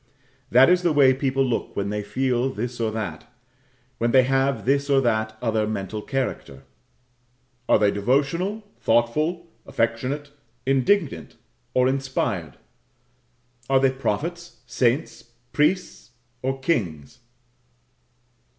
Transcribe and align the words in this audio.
That 0.49 0.67
is 0.67 0.81
the 0.81 0.91
way 0.93 1.13
people 1.13 1.45
look 1.45 1.75
when 1.75 1.91
they 1.91 2.01
feel 2.01 2.49
this 2.49 2.79
or 2.79 2.89
that 2.91 3.31
when 3.99 4.09
they 4.11 4.23
have 4.23 4.65
this 4.65 4.89
or 4.89 4.99
that 5.01 5.37
other 5.43 5.67
mental 5.67 6.01
character: 6.01 6.63
are 7.69 7.77
they 7.77 7.91
devotional, 7.91 8.63
thoughtful, 8.79 9.45
affectionate, 9.67 10.31
indignant, 10.65 11.35
or 11.75 11.87
inspired? 11.87 12.57
are 13.69 13.79
they 13.79 13.91
prophets, 13.91 14.61
saints, 14.65 15.21
priests, 15.53 16.09
or 16.41 16.59
kings? 16.59 17.19